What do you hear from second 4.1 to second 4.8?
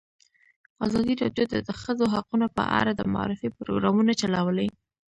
چلولي.